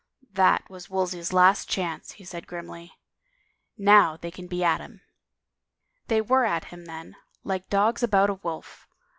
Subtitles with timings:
[0.31, 2.93] That was Wolsey's last chance," he said grimly.
[3.77, 5.01] Now they can be at him."
[6.07, 8.87] They were at him then, like dogs about a wolf.